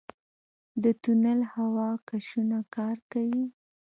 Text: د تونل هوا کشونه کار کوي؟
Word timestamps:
د 0.83 0.85
تونل 1.01 1.39
هوا 1.53 1.89
کشونه 2.09 2.57
کار 2.75 2.97
کوي؟ 3.11 3.45